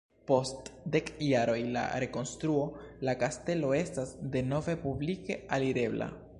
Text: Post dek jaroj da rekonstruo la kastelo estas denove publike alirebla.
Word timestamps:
Post 0.29 0.69
dek 0.95 1.11
jaroj 1.25 1.57
da 1.75 1.83
rekonstruo 2.05 2.63
la 3.09 3.15
kastelo 3.25 3.71
estas 3.83 4.17
denove 4.37 4.79
publike 4.87 5.41
alirebla. 5.59 6.13